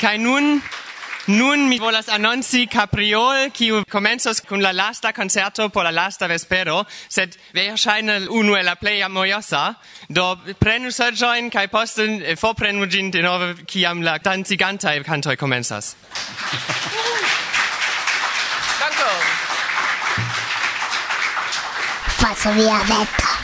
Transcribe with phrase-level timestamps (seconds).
[0.00, 0.62] Kai nun
[1.26, 6.86] Nun mi volas annonci Capriol, kiu comencos kun la lasta concerto por la lasta vespero,
[7.08, 9.74] sed verŝajne unu el la plej amojosa
[10.08, 15.94] do prenu serĝojn kaj poste eh, forprenu ĝin denove kiam la dancigantaj kantoj komencas.
[18.80, 19.12] Danko!
[22.16, 23.39] Faccio via vetta.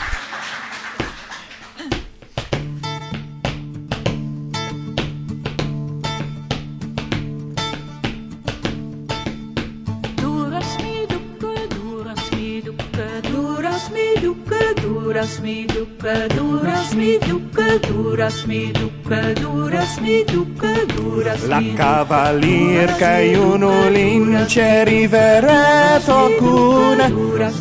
[16.35, 21.43] duras, mi duca duras, mi duca duras, mi duca duras.
[21.43, 27.09] La cavalier cae un lince rivereto cune,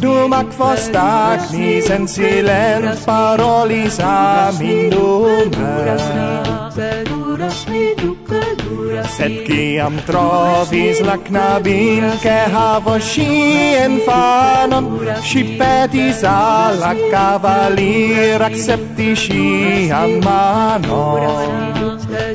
[0.01, 5.51] dumac fostagnis en silent parolis amindume.
[5.51, 7.16] Duras, mi duras, mi duca duras,
[7.47, 14.85] amas mi duca dura Sed ciam trovis la knabin Che havo si infanon
[15.23, 20.07] Si petis alla cavalier Accepti si a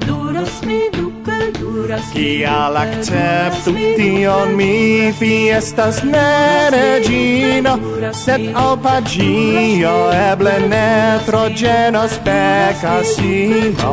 [0.05, 7.79] Duras mi duca duras Cial acceptu tion mi Fiestas ne regino
[8.11, 13.91] Sed al pagio eble ne Trogenos pecasino.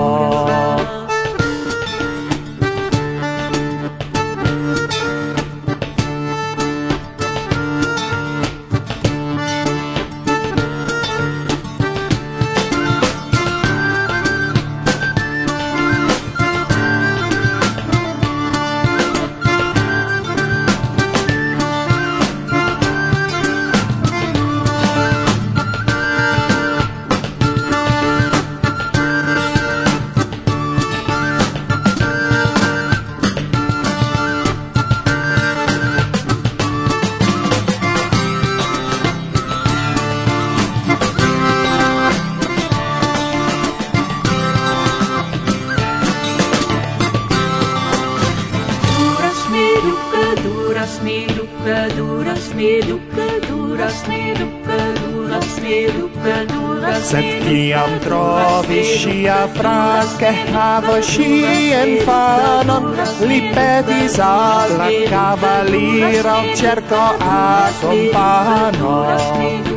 [59.47, 69.77] fras che havo sci infanon li petis alla cavalira un cerco a compano.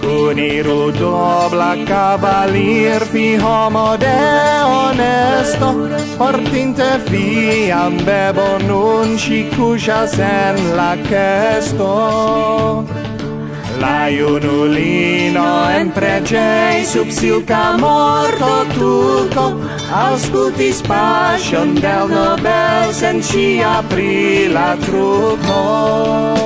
[0.00, 4.20] Cuniru dobla cavalier fi homo de
[4.64, 5.68] onesto
[6.18, 12.99] Portinte fiam bebo nun si cusas en la chesto
[13.80, 19.46] La iunulino en pregei sub silca morto tuco
[20.02, 26.39] Auscultis passion del nobel sen cia pri la truco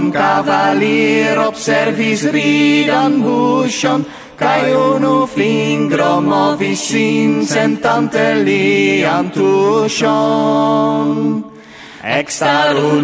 [0.00, 4.00] Tion cavalier observis ridan buscion,
[4.40, 11.10] cae unu fingro movis sin sentante lian tuscion.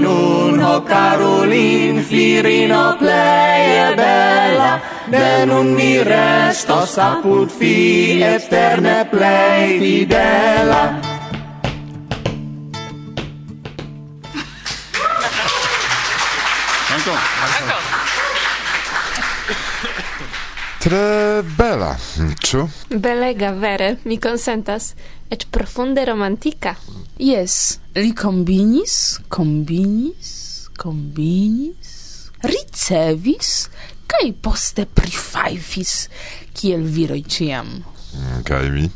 [0.01, 11.06] nun, un carulin firino pleie bella, de nun mi restos apud fi eterne plei fidela.
[20.87, 21.97] Tre bela,
[22.47, 22.61] ĉu?
[23.03, 24.95] Belega, vere, mi consentas.
[25.31, 26.77] Ec profunde romantica.
[27.19, 33.69] Yes, li combinis, combinis, combinis, ricevis
[34.07, 36.09] kai poste prifajfis
[36.55, 37.83] kiel viroi ciam.
[38.15, 38.87] Mm, kaj mi?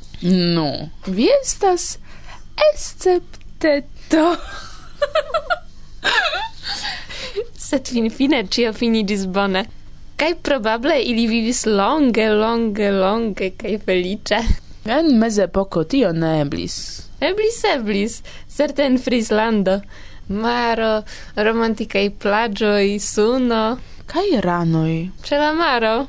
[0.54, 0.70] No,
[1.06, 1.96] vi estas
[2.70, 4.28] escepteto.
[7.70, 9.62] sed finfine cio finigis bone.
[10.18, 14.40] Kaj probable ili vivis longe, longe, longe kai felice.
[14.84, 16.76] En mezepoko tio ne eblis.
[17.20, 19.80] Eblis, eblis, certe en Frislando.
[20.28, 21.02] Maro,
[21.36, 23.78] romanticai plagioi, suno.
[24.06, 25.10] Kai ranoi.
[25.22, 26.06] ce la maro.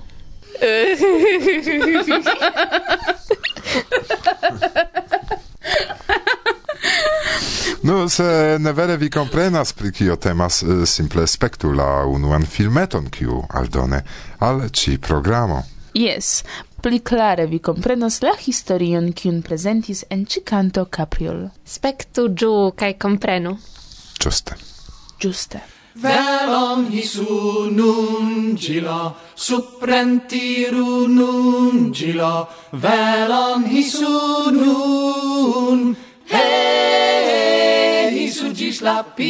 [7.84, 13.10] Nu, se ne vere vi comprenas pri kio temas, eh, simple spektu la unuan filmeton
[13.10, 14.04] kiu aldone
[14.40, 15.64] al ci programo.
[15.94, 16.44] Yes,
[16.82, 21.50] pli klare vi comprenos la historion kiun presentis en ci canto Capriol.
[21.66, 23.58] Spektu giu kai comprenu.
[24.20, 24.56] Giuste.
[25.20, 25.62] Giuste.
[25.96, 35.96] Velam hisu nun gila, suprentiru nun gila, velam Jesu nun,
[36.30, 37.11] hey!
[38.32, 39.22] su gis la pit.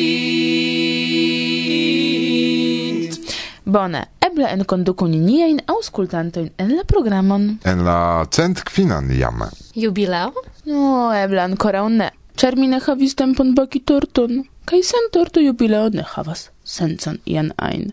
[3.65, 7.59] Bone, eble en konduku niniajn aŭskultantojn en la programon.
[7.65, 9.43] En la cent kvinan jam.
[9.75, 10.31] Jubileo?
[10.65, 12.09] No, eble ankoraŭ ne.
[12.37, 17.51] Ĉar mi ne havis tempon baki torton, kaj sen torto jubileo ne havas sencon ian
[17.57, 17.91] ajn.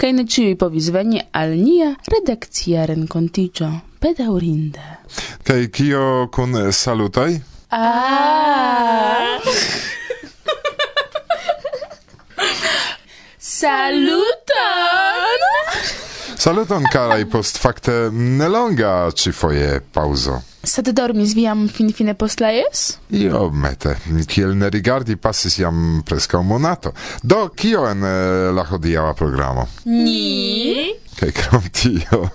[0.00, 3.70] Kaj ne ĉiuj povis veni al nia redakcia renkontiĝo.
[4.02, 4.86] Bedaŭrinde.
[5.46, 7.30] Kaj kio kun salutoj?
[7.74, 9.38] Ah!
[13.58, 15.40] Saluton!
[16.36, 20.36] Saluton, karaj post fakte nelonga ci foje pauzo.
[20.62, 22.82] Sed dormis viam fin fine post laes?
[23.18, 23.96] Io mete,
[24.30, 26.92] kiel ne rigardi passis jam prescau monato.
[27.22, 29.66] Do, kio en eh, la hodiaŭa programo?
[29.90, 30.94] Ni?
[31.18, 32.28] Kaj krom tio...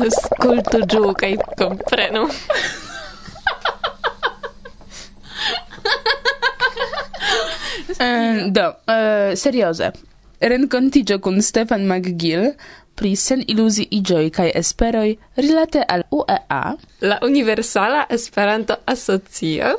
[0.00, 2.24] Aŭskultu ĝu kaj komprenu.
[7.98, 9.92] do, uh, eh, eh, serioze.
[10.40, 12.52] Rencontigio kun Stefan McGill
[12.94, 19.78] pri sen iluzi igioi kai esperoi rilate al UEA, la Universala Esperanto Asocio,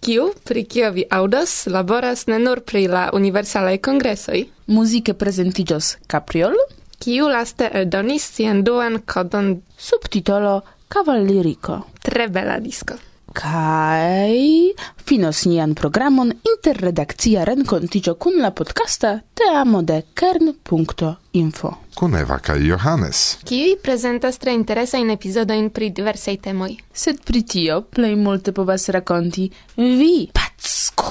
[0.00, 4.44] kiu pri kio vi audas laboras ne nur pri la universalaj kongresoj.
[4.66, 6.56] Muzike prezentiĝos Capriol,
[6.98, 11.82] kiu laste eldonis sian duan kodon subtitolo Cavallirico.
[12.02, 13.11] Tre bela disco.
[13.32, 14.72] Kai
[15.04, 21.72] finos nian programon interredakcia renkontigio kun la podcasta teamo de kern.info.
[21.94, 23.38] Kun Eva kaj Johannes.
[23.44, 26.76] Kiuj prezentas tre interesajn epizodojn pri diversaj temoj.
[26.92, 30.28] Sed pri tio plej multe povas rakonti vi.
[30.32, 31.04] Packu!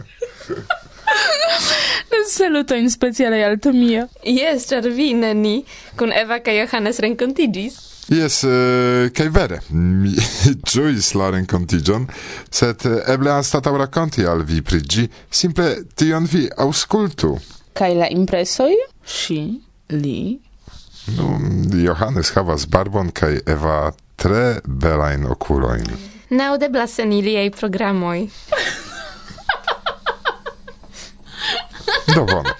[2.26, 4.06] Saluto in speciale al Tomio.
[4.24, 5.60] Jes, ĉar vi, Nani,
[5.98, 7.89] kun Eva kaj Johannes renkontiĝis.
[8.10, 10.10] Yes, eh, kaj vere, mi
[10.72, 12.08] ĝuis la renkontiĝon,
[12.50, 17.36] sed eh, eble anstataŭ rakonti al vi pri ĝi, simple tion vi aŭskultu.
[17.78, 18.74] Kai la impresoj?
[19.06, 19.38] Ŝi,
[19.94, 20.18] li.
[21.14, 21.38] No,
[21.84, 25.86] Johannes havas barbon kaj Eva tre belajn okulojn.
[26.34, 28.26] Neaŭdeblas en iliaj programoj.
[32.10, 32.59] Do bone.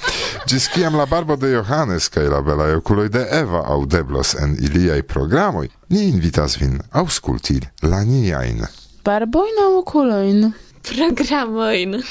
[0.50, 5.05] Gis ciam la barbo de Johannes cae la belae oculoi de Eva audeblos en iliai
[5.06, 8.65] programoi, ni invitas vin ausculti la niain.
[9.06, 10.51] Barboin au oculoin.
[10.82, 12.03] Programoin.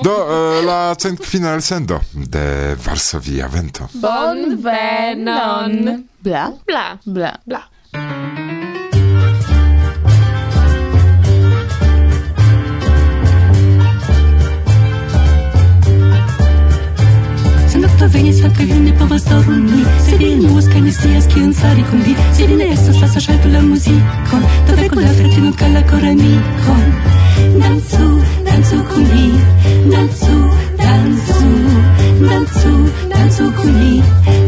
[0.00, 3.90] Do, uh, la cent quina sendo de Varsovia vento.
[4.00, 6.06] Bon venon.
[6.24, 6.48] Bla.
[6.64, 6.98] Bla.
[7.04, 7.36] Bla.
[7.44, 7.68] Bla.
[17.98, 21.84] to venis fakaj vi ne povas dormi Se vi nuas kaj ne scias kion fari
[21.90, 25.72] kun vi Se vi ne estas la saŝeto la muzikon Do veku la fratinon kaj
[25.76, 26.86] la koramikon
[27.60, 28.06] Dancu,
[28.46, 29.26] dancu kun mi.
[29.92, 30.36] Dancu,
[30.82, 31.48] dancu
[32.30, 32.72] Dancu,
[33.12, 34.02] dancu kun mi.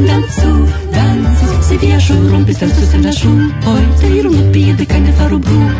[0.08, 0.52] Dancu,
[0.96, 5.74] dancu Se vi aĵuron pristancu sen la ŝuoj Trairu rapide kaj ne faru bruon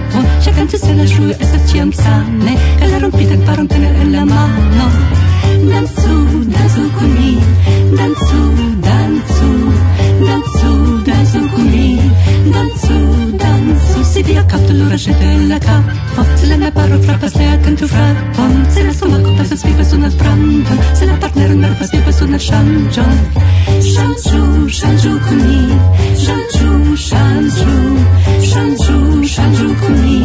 [0.45, 2.59] Ŝakante se la ŝuoj estas ĉiam sane.
[2.79, 5.26] Kaj la rompitan paron tene en la mano
[5.73, 7.39] danzu, danzu con mi,
[7.97, 8.41] danzu,
[8.87, 9.51] danzu,
[10.29, 12.01] danzu, danzu con mi,
[12.53, 12.97] danzu,
[13.37, 14.03] danzu.
[14.05, 15.83] Si dia capto l'ora scende la ca,
[16.15, 19.97] fottile ne parro fra paslea cantu fra, pom, se la somma copta se spiega su
[19.99, 23.05] nel pranto, se la partner nerva spiega su nel shanjo.
[23.81, 25.79] Shanju, shanju con mi,
[26.15, 27.75] shanju, shanju,
[28.41, 30.19] shanju, shanju con mi,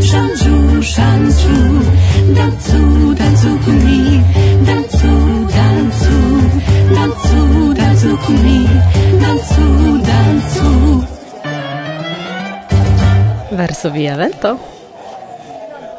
[0.00, 1.56] shanju, shanju,
[2.34, 2.95] danzu,
[8.26, 8.66] con mi,
[9.20, 11.06] danzu, danzu.
[13.50, 14.74] Verso via vento.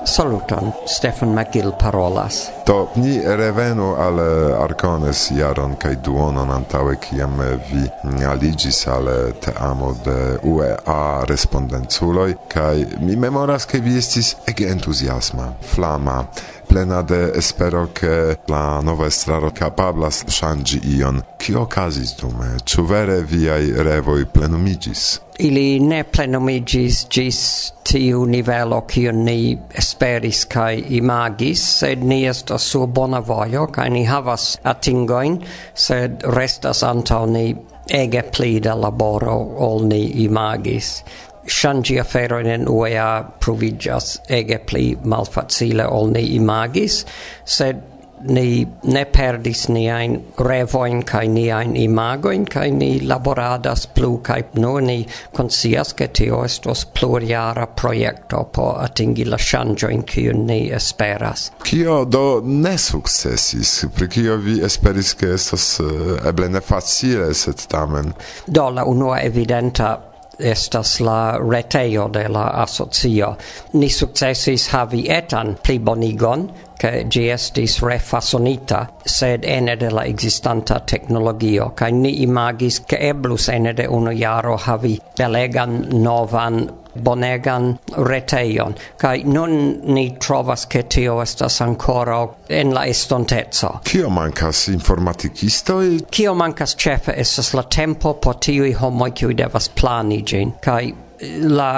[0.03, 2.51] Saluton, Stefan McGill parolas.
[2.65, 9.07] Do, ni revenu al eh, Arcones jaron kaj duonon antaŭe kiam eh, vi aliĝis al
[9.12, 16.24] eh, te amo de UEA respondenculoj kaj mi memoras ke vi estis ege entuziasma, flama,
[16.67, 21.21] plena de espero che la nova estraro capablas shangi ion.
[21.38, 22.57] Kio okazis dume?
[22.63, 25.21] Ĉu vere viai revoi plenumigis?
[25.39, 27.39] Ili ne plenumigis gis
[27.86, 34.03] tiu nivelo kiun ni esperis kai imagis, sed ni estas sur bona vojo kai ni
[34.05, 35.39] havas atingoin,
[35.74, 37.47] sed restas antaŭ ni
[37.89, 39.38] ege pli da laboro
[39.69, 41.03] ol ni imagis
[41.47, 47.05] shangi afero in UEA provigas ege pli malfacile ol ni imagis,
[47.45, 47.83] sed
[48.21, 55.05] ni ne perdis niain revoin kai niain imagoin kai ni laboradas plu kai no ni
[55.33, 61.51] consias ke tio estos pluriara proiecto po atingi la shanjo in kiu ni esperas.
[61.63, 63.85] Kio do ne successis?
[63.95, 68.13] Pri kio vi esperis ke estos eh, eble ne facile, sed tamen?
[68.47, 70.06] Do la unua evidenta
[70.39, 73.36] estas la retejo de la asocio.
[73.74, 81.72] Ni sukcesis havi etan plibonigon, che gi estis refasonita, sed ene de la existanta teknologio,
[81.75, 89.23] kaj ni imagis che eblus ene de unu jaro havi belegan novan bonegan reteion kaj
[89.25, 89.57] nun
[89.93, 93.79] ni trovas ke tio estas ancora en la estonteco.
[93.83, 95.99] Kio mankas informatikistoj?
[96.11, 100.53] Kio mankas ĉefe estas la tempo por tiuj homoj kiuj devas plani ĝin.
[100.63, 101.69] Kaj eh, la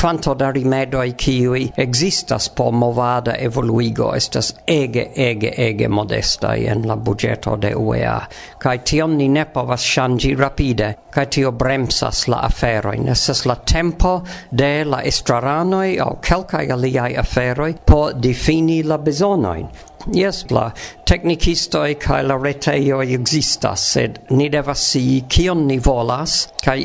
[0.00, 6.86] quanto da rimedo ai kiwi existas po movada evoluigo estas ege ege ege modesta en
[6.88, 8.20] la budgeto de UEA
[8.58, 13.54] kai tion ni ne povas shangi rapide kai tio bremsas la afero in esas la
[13.54, 14.22] tempo
[14.62, 19.68] de la estraranoi aŭ kelkai aliai aferoi por difini la bezonoin
[20.12, 20.70] Yes, la
[21.04, 26.76] technicistoi kaj la reteio existas, sed ni devas si kion ni volas kaj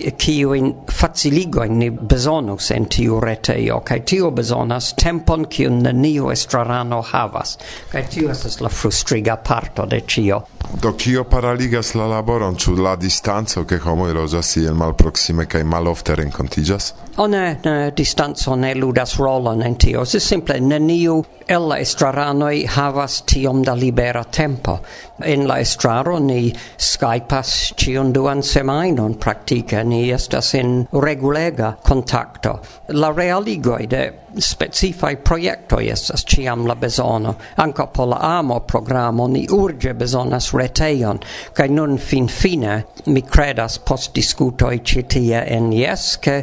[0.57, 7.57] in faciligojn ni bezonus en tiu reteio, kai tio bezonas tempon kiun neniu estrarano havas.
[7.91, 10.43] Kai tio esas la frustriga parto de cio.
[10.81, 15.63] Do kio parali mallardigas la laboron, ĉu la distanco ke homoj loĝas iel malproksime kaj
[15.63, 16.93] malofte renkontiĝas?
[17.17, 22.65] O ne, ne, distanco ne ludas rolon en tio, se simple neniu el la estraranoj
[22.75, 24.79] havas tiom da libera tempo.
[25.23, 32.57] En la estraro ni skypas ĉiun duan semajnon praktike, ni estas en regulega kontakto.
[32.89, 34.03] La realigoj de
[34.39, 37.35] specifaj projektoj estas ĉiam la bezono.
[37.61, 41.19] Ankaŭ por la amo programo ni urĝe bezonas retejon
[41.53, 42.73] kai nun finfine
[43.05, 46.35] mi credas post discutoj ĉi tie en yes che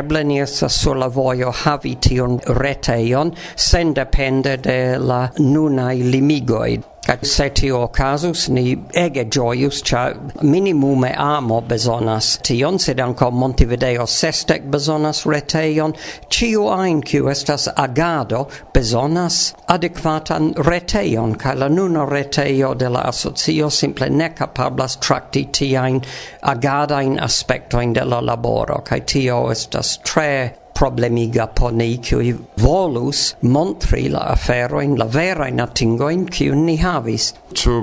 [0.00, 3.32] eble ni estas sur la vojo havi tion reteion
[3.68, 10.12] sen depende de la nunaj limigoi Kaj se tio okazus, ni ege gioius, ca
[10.42, 15.94] minimume amo bezonas tion, sed anco Montevideo sestec bezonas reteion,
[16.28, 18.42] ciu ajn ciu estas agado
[18.74, 26.02] bezonas adequatan reteion, ca la nuna reteio de la asocio simple ne capablas tracti tiain
[26.42, 30.32] agadain aspectoin de la laboro, ca tio estas tre
[30.78, 37.34] problemiga por ni kiuj volus montri la aferojn, la vera in kiun ni havis.
[37.52, 37.74] Ĉu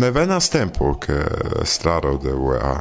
[0.00, 1.24] ne venas tempo ke
[1.64, 2.76] straro de UEA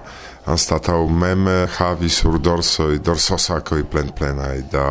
[0.46, 4.88] anstataŭ mem havi sur dorsoj dorsosakoj plenplenaj da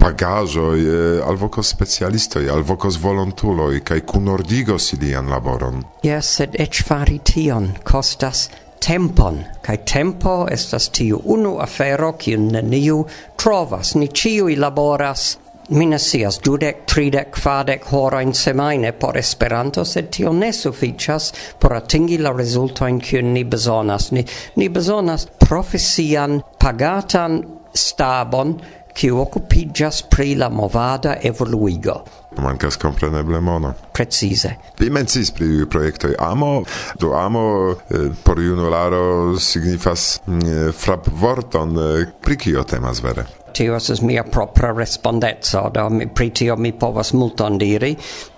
[0.00, 0.78] bagaĵoj
[1.28, 5.82] alvokos specialistoj, alvokos volontuloj kaj kunordigos ilian laboron?
[6.06, 8.48] Jes, sed eĉ fari tion kostas
[8.84, 12.98] tempon, kai tempo estas tiu unu afero kiu neniu
[13.40, 15.30] trovas, ni ciui laboras
[15.68, 21.72] mi ne sias dudek, tridek, kvardek horoin semaine por Esperanto, sed tio ne suficias por
[21.72, 24.10] atingi la rezultojn kiun ni bezonas.
[24.12, 24.24] Ni,
[24.56, 27.40] ni bezonas profesian, pagatan
[27.72, 28.58] stabon
[28.94, 32.02] kiu okupiĝas pri la movada evoluigo
[32.38, 33.74] mancas compreneble mono.
[33.92, 34.56] Precise.
[34.78, 36.64] Vi mencis pri projektoj amo,
[36.98, 41.78] do amo eh, por junularo signifas eh, frap vorton.
[41.78, 43.26] Eh, pri kio temas vere?
[43.54, 47.94] tio estas mia propra respondeco, do mi pri tio mi povas multon diri,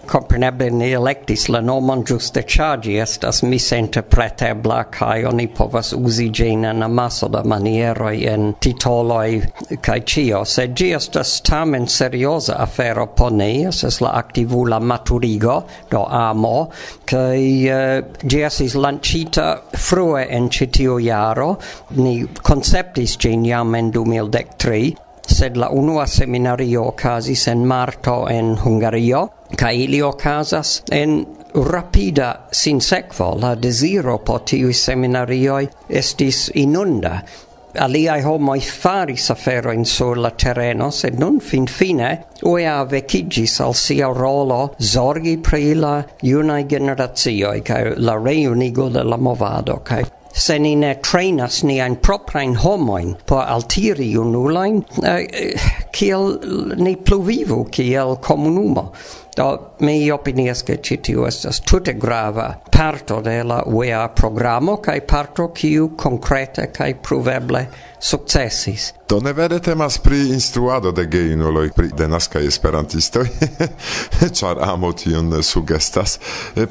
[0.07, 6.83] compreneble ni electis la nomon giuste chargi estas misinterpretebla kai oni povas uzi gin en
[6.83, 9.43] amaso da manieroi en titoloi
[9.83, 10.45] kai cio.
[10.45, 15.57] Se gi estas tamen seriosa afero po ni es la activula maturigo
[15.91, 16.71] do amo
[17.05, 21.59] kai uh, eh, gi estis lancita frue en citio jaro.
[21.97, 29.29] Ni conceptis gin jam en 2013 sed la unua seminario ocasis en marto en Hungario,
[29.57, 37.21] ca ili ocasas en rapida sinsekvo, la desiro po tiui seminarioi estis inunda,
[37.81, 42.11] aliai homoi faris aferoin sur la terreno, sed nun fin fine
[42.45, 49.17] uea vecigis al sia rolo zorgi pri la iunae generazioi, cae la reunigo de la
[49.17, 50.05] movado, cae
[50.37, 55.61] se ni ne trainas ni ein proprain homoin por altiri unulain, eh, eh,
[55.93, 56.39] kiel
[56.77, 58.93] ni pluvivu kiel comunumo.
[59.37, 65.03] Do mi opinias che ci tiu estas tute grava parto de la UEA programo kai
[65.03, 68.93] parto kiu konkrete kai pruveble successis.
[69.09, 73.29] Do ne vere temas pri instruado de geinuloi, pri denaskaj esperantistoi,
[74.33, 76.19] char amo tion sugestas.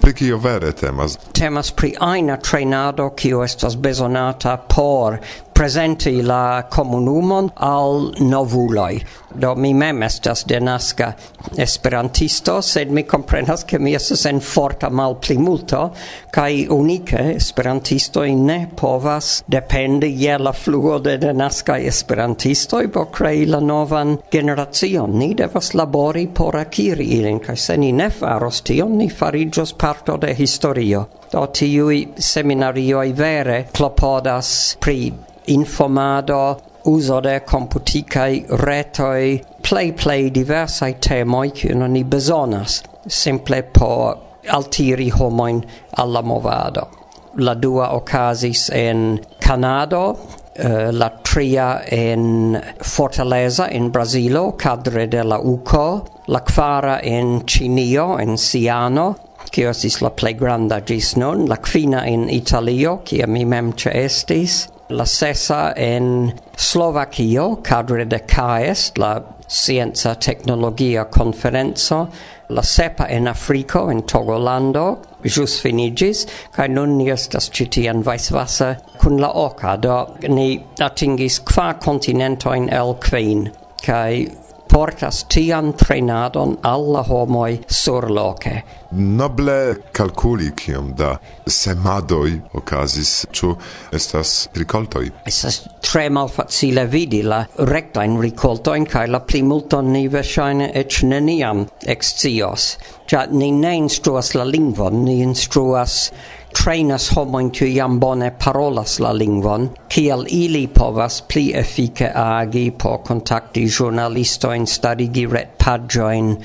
[0.02, 1.18] Pri kio vere temas?
[1.32, 5.20] Temas pri aina trainado kiu estas bezonata por
[5.56, 9.00] presenti la comunumon al novuloi.
[9.36, 11.14] Do mi mem estas denaska
[11.58, 15.94] esperantisto, sed mi comprenas che mi estas en forta malplimulto,
[16.32, 23.60] kai unike esperantistoi ne povas depende je la fluo de denaska esperantistoi po crei la
[23.60, 25.18] novan generacion.
[25.18, 30.18] Ni devas labori por akiri ilin, kai se ni ne faros tion, ni farigios parto
[30.18, 31.08] de historio.
[31.32, 35.14] Do tiui seminarioi vere clopodas pri
[35.48, 44.40] informado, uso de computicai retoi, play play diversai temoi che non ni besonas, simple po
[44.48, 46.90] altiri homoin alla movado.
[47.38, 50.18] La dua occasis en Canado,
[50.58, 58.18] uh, la tria en Fortaleza in Brasilo, cadre de la UCO, la quara en Cinio,
[58.18, 59.18] en Siano,
[59.52, 64.68] che estis la plej granda gis nun, la quina in Italio, che mi mem ĉeestis,
[64.90, 72.10] la sesa en Slovakio cadre de CAEST, la Scienza Tecnologia Conferenzo,
[72.50, 78.78] la sepa en Africo, en Togolando, jus finigis, cae nun ni estas citi en Weisswasser
[79.02, 83.50] cun la oca, do ni atingis qua continentoin el quin,
[83.82, 84.28] kai
[84.76, 88.56] portas tian trainadon alla homoi surloke.
[88.92, 91.14] Noble calculi kiom da
[91.48, 93.54] semadoi ocasis, ciu
[93.96, 95.14] estas ricoltoi?
[95.32, 102.76] Estas tre malfacile vidi la rectain ricoltoin, cae la plimulton ni versaine ec neniam excios.
[103.08, 106.10] Ja, ni ne instruas la lingvon, ni instruas
[106.56, 113.02] trainas homoin tu iam bone parolas la lingvon, kiel ili povas pli efike agi por
[113.08, 116.36] kontakti giornalistoin, starigi retpaĝojn,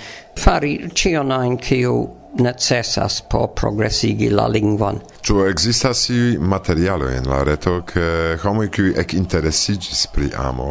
[0.44, 5.00] fari cionain kiu necessas por progressigi la lingvon.
[5.26, 10.70] Ĉu ekzistas iuj materialo en la reto ke homoj kiuj ekinteresiĝis pri amo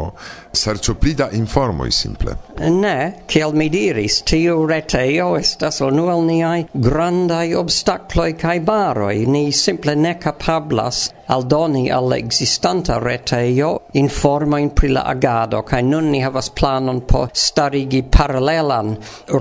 [0.54, 2.34] serĉu pli da informoj simple?
[2.60, 2.96] Ne,
[3.30, 9.16] kiel mi diris, tiu retejo estas unu el niaj grandaj obstakloj kaj baroj.
[9.30, 13.70] Ni simple ne kapablas aldoni al existanta retejo
[14.02, 18.96] informojn pri la agado kaj nun ni havas planon por starigi paralelan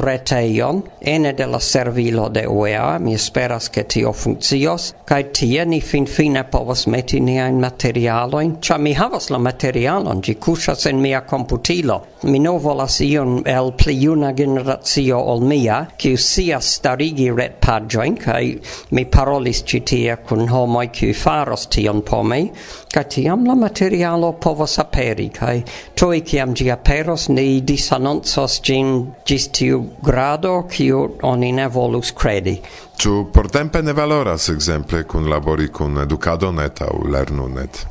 [0.05, 0.83] retejon
[1.15, 5.81] ene de la servi ilo de UEA, mi esperas che tio funccios, cae tie ni
[5.81, 11.23] fin fine povas meti niain materialoin, cia mi havas la materialon, gi cusas en mia
[11.23, 12.03] computilo.
[12.23, 18.17] Mi no volas ion el pli juna generacio ol mia, kiu scias starigi ret pagioin,
[18.19, 18.59] cae
[18.91, 22.49] mi parolis ĉi tie kun homoj kiuj faros tion por mi,
[22.93, 25.63] kaj tiam la materialo povos aperi, cae
[25.95, 32.13] toi ciam gi aperos ni disanoncos gin gis tiu grado kiu oni ne volu bonus
[32.15, 32.61] credi.
[32.99, 37.87] Ĉu portempe ne valoras exemple, cun labori cun educado net au lernu net?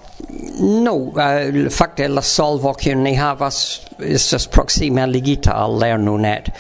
[0.60, 6.52] No, uh, facte la solvo che ni havas estas proksime ligita al lernu net.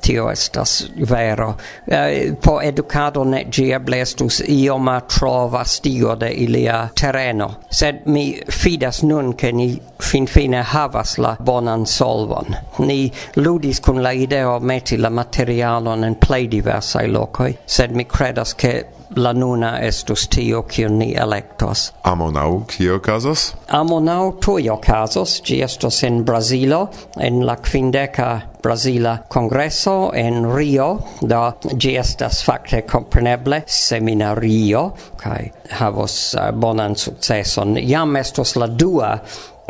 [0.00, 1.56] Tio estas vero.
[1.84, 9.02] Uh, po educado net gi estus ioma tro vastigo de ilia terreno sed mi fidas
[9.02, 12.56] nun che ni finfine havas la bonan solvon.
[12.78, 18.54] Ni ludis kun la ideo meti la materialon en play diversaj locoi sed mi credas
[18.54, 21.92] ke la nuna estus tio kiun ni electos.
[22.04, 23.54] Amonau kio okazos?
[23.68, 31.54] Amonau tuio casos, gi estos in Brasilo, en la quindeca Brasila Congresso en Rio, da
[31.76, 37.76] gi estas facte compreneble seminario kai havos uh, bonan successon.
[37.76, 39.14] Iam estos la dua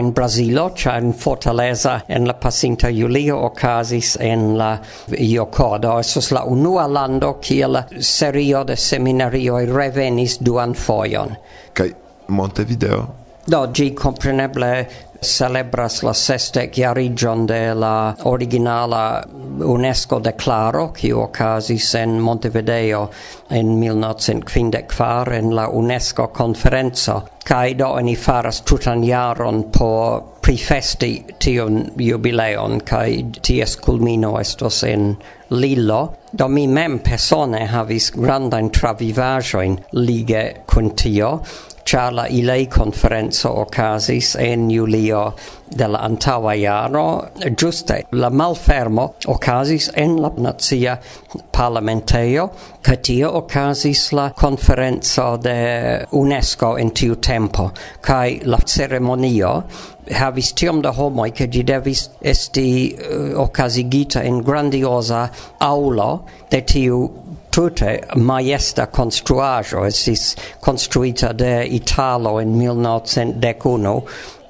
[0.00, 5.98] en Brasilo, cia in Fortaleza en la pasinta julio ocasis en la Iocodo.
[6.00, 11.36] Esos la unua lando cia la serio de seminarioi revenis duan foion.
[11.74, 11.92] Kaj
[12.28, 13.06] Montevideo?
[13.46, 14.88] Do, gi compreneble
[15.20, 19.24] celebras la sestec iarigion de la originala
[19.61, 23.11] UNESCO declaro, kiu ocasis en Montevideo
[23.50, 31.90] en 1954 en la UNESCO conferenzo, cae do ni faras tutan jaron po prifesti tion
[31.98, 35.16] jubileon, cae ties culmino estos en
[35.50, 41.42] Lillo, do mi mem persone havis grandain travivajoin lige cun tio,
[41.90, 45.35] char la ilei conferenzo ocasis en Julio
[45.76, 50.98] de la antaua iaro, giuste la malfermo ocasis en la nazia
[51.53, 52.50] parlamenteio,
[52.83, 59.64] ca tio ocasis la conferenzo de UNESCO in tiu tempo, cae la ceremonio
[60.11, 66.62] havis tiom da homoi che gi devis esti eh, uh, occasigita in grandiosa aulo de
[66.64, 74.02] tiu tute majesta construajo esis construita de Italo in 1911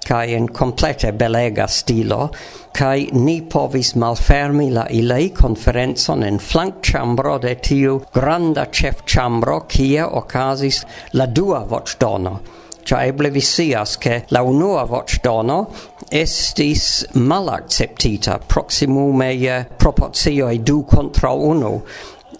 [0.05, 2.31] kai in complete belega stilo
[2.73, 9.61] kai ni povis malfermi la ilei conferenzon en flank chambro de tiu granda chef chambro
[9.69, 12.41] kie okazis la dua voĉdono.
[12.85, 15.69] Cia eble vi sias che la unua vocdono
[16.11, 21.83] estis malacceptita proximume proporzioi du contra unu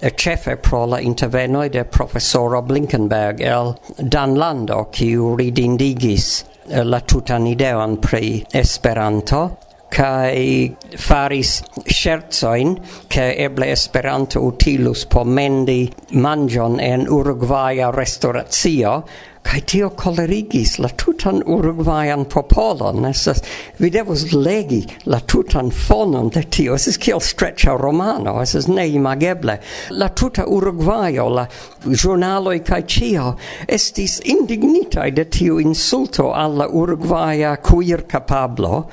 [0.09, 7.99] cefe pro la intervenoi de professoro Blinkenberg el Danlando, kiu ridindigis eh, la tutan ideon
[8.01, 9.59] pri Esperanto,
[9.91, 19.05] kai faris scherzoin che eble Esperanto utilus po mendi mangion en Uruguaya restauratio
[19.43, 23.41] Kai tio colerigis la tutan Uruguayan popolon, esas
[23.79, 29.59] vi devus legi la tutan fonon de tio, esas kiel stretcha romano, esas ne imageble
[29.91, 31.47] La tuta Uruguayo, la
[31.87, 38.91] giornaloi kai cio, estis indignita de tio insulto alla Uruguaya queer capablo,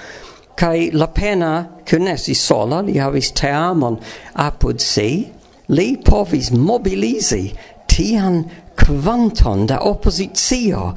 [0.55, 3.99] kai la pena, kunesi sola, li havis teamon
[4.33, 5.27] apud si,
[5.67, 7.51] li povis mobilizi
[7.85, 8.45] tian
[8.77, 10.93] quanton da oppositio.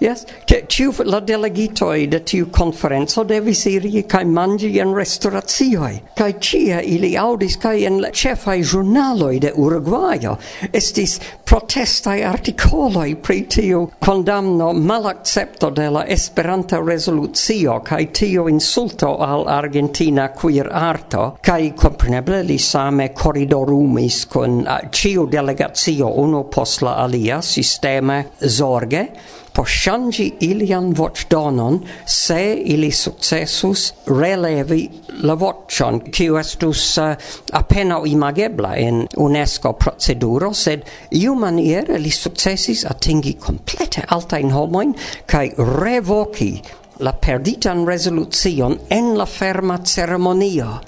[0.00, 6.00] Yes, che ciu la delegito de tiu conferenzo devis iri kai mangi en restaurazioi.
[6.16, 10.38] Kai cia ili audis kai en cefai giornaloi de Uruguayo
[10.72, 19.46] estis protestai articoloi pri tiu condamno malaccepto de la Esperanta resoluzio kai tiu insulto al
[19.48, 21.36] Argentina queer arto.
[21.42, 29.38] Kai compreneble li same corridorumis con uh, ciu delegazio uno pos la alia sisteme zorge
[29.52, 34.82] por shangi ilian voĉdonon se ili successus relevi
[35.22, 42.10] la voĉon, qui estus eh, uh, appena imagebla in UNESCO proceduro, sed iu maniere li
[42.10, 44.94] successis atingi complete alta in homoin
[45.26, 46.52] kai revoki
[47.00, 50.80] la perditan resolution en la ferma ceremonia.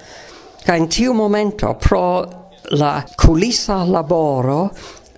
[0.64, 2.06] Kai in tiu momento pro
[2.70, 4.70] la kulisa laboro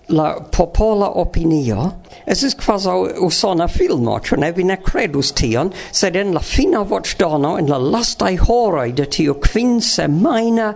[0.08, 1.92] la popola opinio
[2.26, 2.90] es esis quasi
[3.24, 7.78] usona filmo, ĉu ne vi ne credus tion, sed en la fina voĉdono en la
[7.78, 10.74] lastai horoi de tio quin semaina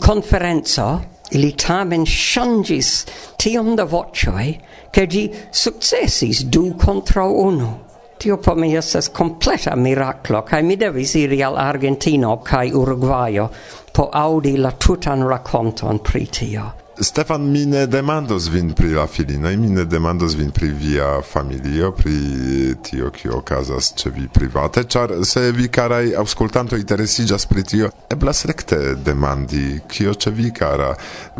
[0.00, 2.90] conferenza ili tamen ŝanĝis
[3.38, 4.46] tiom da voĉoj
[4.90, 7.70] che ĝi successis du contra uno
[8.20, 13.48] Tio po mi estas completa miraclo kai mi devis iri al Argentino kai uruguayo
[13.92, 16.79] po audi la tutan raconton pri tio.
[17.02, 21.92] Stefan, mi ne demandos vin pri la filinoj, mi ne demandos vin pri via familio,
[21.96, 27.88] pri tio, kio okazas ĉe vi private, ĉar se vi, karaj aŭskultanto, interesiĝas pri tio,
[28.12, 30.90] eblas rekte demandi, kio ĉe vi, kara.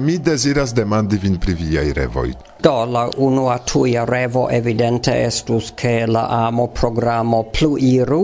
[0.01, 2.33] Mi deziras demandi vin pri viaj revoj.
[2.65, 8.23] Do, la unua tuja revo evidente estus, ke la amo programo plu iru,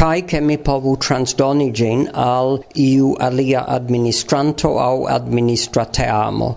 [0.00, 6.48] kai ke mi povu transdoni gin al iu alia administranto au administrateamo.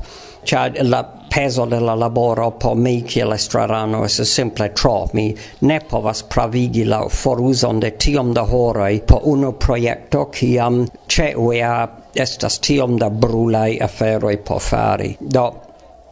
[0.46, 1.02] Chad la
[1.34, 5.10] peso de la laboro po mi kiel estrarano es simple tro.
[5.14, 11.34] Mi ne povas pravigi la foruzon de tiom da horoi po uno projekto kiam ĉe
[11.36, 11.76] UEA
[12.16, 15.18] estas tiom da brulai aferoj po fari.
[15.20, 15.52] Do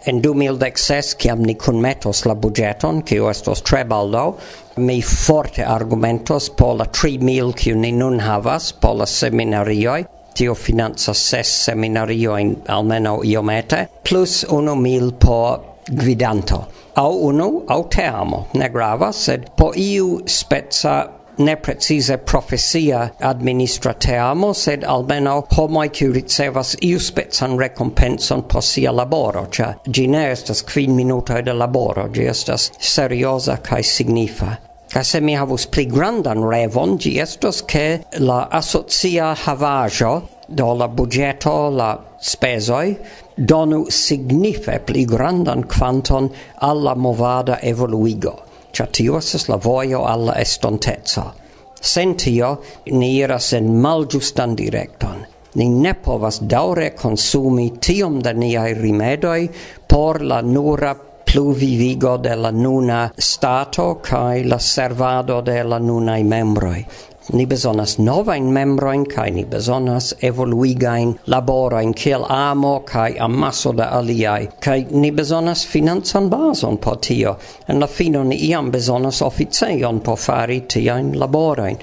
[0.05, 4.37] en 2016 kiam ni kunmetos la budgeton che estos tre baldo,
[4.77, 10.05] mi forte argumentos po la 3000 kiu ni nun havas po la seminarioj.
[10.33, 16.65] Tio finanza ses seminariojn almeno iomete plus unu mil po gvidanto.
[16.95, 24.54] Au unu au teamo ne grava sed po iu spezza ne precise profesia administra teamo,
[24.54, 30.63] sed almeno homoi qui ricevas iu spezan recompenson po sia laboro, cia gi ne estas
[30.63, 34.58] quin minuto de laboro, gi estas seriosa cae signifa.
[34.91, 40.88] Ca se mi havus pli grandan revon, gi estos che la associa havajo, do la
[40.88, 42.98] budgeto, la spesoi,
[43.38, 51.34] donu signife pli grandan quanton alla movada evoluigo cia tio estes la voio alla estontezza.
[51.81, 55.25] Sen tio, ni iras en malgiustan directon.
[55.55, 59.49] Ni ne povas daure consumi tiom da niai rimedoi
[59.88, 66.86] por la nura pluvivigo de la nuna stato cae la servado de la nunai membroi
[67.34, 74.50] ni besonas novain membroin, cae ni besonas evoluigain laborain, kiel amo, cae amasso da aliai,
[74.60, 80.15] cae ni besonas finanzan bason po tio, en la fino ni iam besonas officeion po
[80.15, 81.78] fari tiaen laborain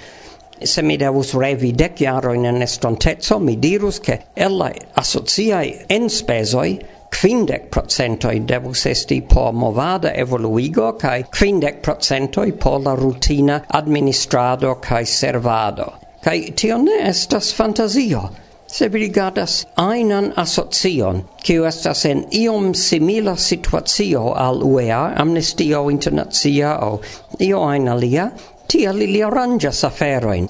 [0.65, 6.79] se mi devus revi dec jaroin en estontezo, mi dirus che ella associai enspesoi
[7.11, 15.05] quindec procentoi devus esti por movada evoluigo cae quindec procentoi por la rutina administrado cae
[15.05, 15.93] servado.
[16.23, 18.31] Cae tio ne estas fantasio.
[18.67, 26.75] Se vi rigardas ainan asocion, kiu estas en iom simila situatio al UEA, Amnestio Internazia
[26.85, 27.01] o
[27.41, 28.31] io ain alia,
[28.69, 30.49] tia li li arrangias aferoin.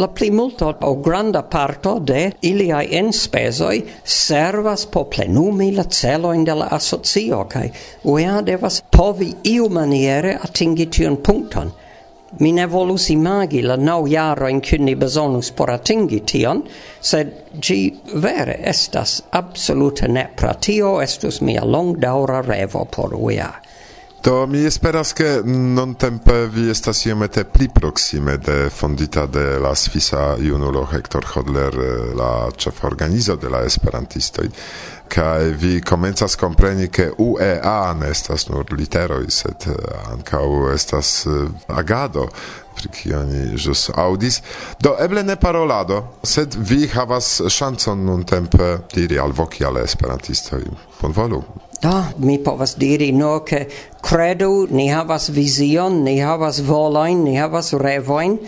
[0.00, 6.68] La plimulto o granda parto de iliai enspesoi servas po plenumi la celoin de la
[6.78, 7.72] asocio cae
[8.04, 11.72] UEA devas povi iumaniere atingi tion punkton.
[12.38, 16.62] Mi ne volus imagi la nau jaro in cunni besonus por atingi tion,
[17.00, 17.78] sed gi
[18.14, 20.54] vere estas absolute nepra.
[20.54, 23.52] Tio estus mia longdaŭra revo por UEA.
[24.26, 29.74] Do mi esperas ke non tempe vi estas iomete pli proksime de fondita de la
[29.74, 34.48] Svisa junulo Hector Hodler eh, la chef organizo de la esperantistoj.
[35.08, 39.76] Kai vi komencas compreni che UEA ne estas nur literoj sed eh,
[40.10, 42.26] ankaŭ estas eh, agado
[42.74, 44.40] pri kio oni ĵus audis.
[44.82, 50.64] do eble ne parolado sed vi havas ŝancon nuntempe diri alvoki al esperantistoj.
[51.00, 51.44] Bonvolu.
[51.82, 53.66] Da, mi povas diri no, che
[54.00, 58.38] credu ni havas vision, ni havas voloin, ni havas revoin,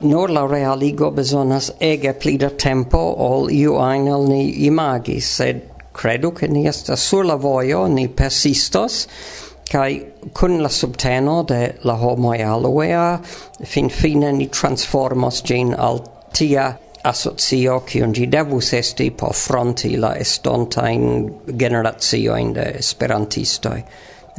[0.00, 5.62] nur la realigo besonas ege pli da tempo ol iu ainel ni imagis, sed
[5.92, 9.06] credu che ni estas sur la voio, ni persistos,
[9.68, 10.00] kai
[10.32, 13.18] kun la subteno de la homoj alloea,
[13.64, 16.76] fin fine ni transformos gin al tia
[17.08, 21.04] asocio kiun ĝi devus esti por fronti la estontajn
[21.62, 23.78] generaciojn de esperantistoj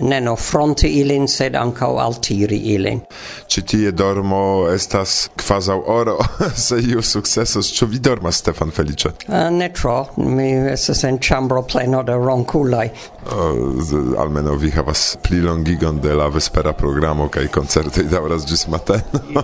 [0.01, 3.01] ne no fronti ilin, sed ancau altiri ilin.
[3.47, 6.17] Ci tie dormo estas quasau oro,
[6.67, 7.71] se iu successus.
[7.73, 9.11] ĉu vi dormas, Stefan Felice?
[9.27, 12.89] Uh, ne tro, mi estes en chambro pleno de ronculai.
[13.25, 18.67] Uh, eh, almeno vi havas pli longigon de la vespera programo kaj koncertoj daŭras ĝis
[18.67, 19.43] mateno.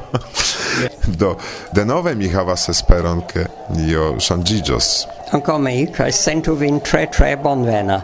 [1.19, 1.35] Do,
[1.73, 3.45] de nove mi havas esperon, ke
[3.87, 4.91] io ŝanĝiĝos.
[5.35, 8.01] Ankaŭ mi, kaj sentu vin tre tre bonvena.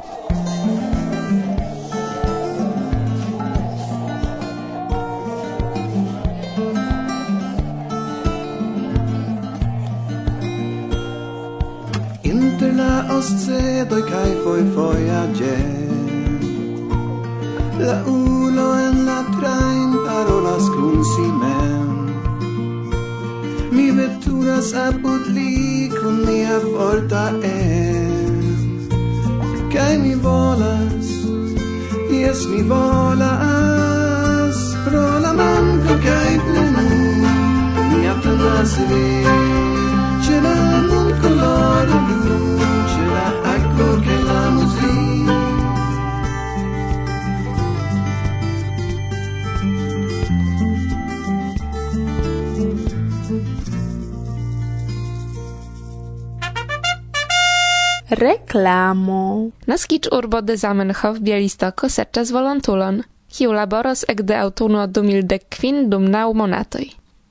[58.22, 59.50] reklamo.
[59.66, 63.02] Naskic urbo de Zamenhof Bielistoko serĉas volontulon,
[63.34, 66.86] kiu laboros ekde aŭtuno 2015 dum naŭ monatoj.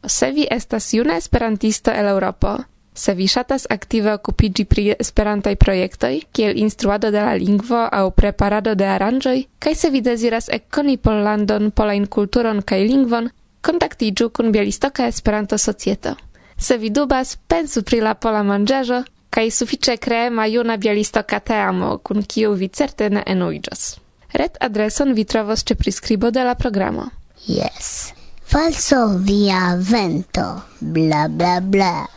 [0.06, 2.56] Se vi estas juna esperantisto el Eŭropo,
[2.94, 8.74] se vi ŝatas aktive okupiĝi pri esperantaj projektoj, kiel instruado de la lingvo aŭ preparado
[8.74, 13.30] de aranĝoj, kaj se vi deziras ekkoni Pollandon, polajn kulturon kaj lingvon,
[13.62, 16.16] kontaktiĝu kun Bielistoka Esperanto Societo.
[16.56, 22.22] Se vi dubas, pensu pri la pola manĝaĵo, kai suffice cree maiuna bialisto cateamo, cun
[22.26, 23.96] kiu vi certe ne enuigas.
[24.32, 27.10] Ret adreson vi trovos ce prescribo de la programo.
[27.46, 28.12] Yes.
[28.42, 32.08] Falso via vento, bla bla bla.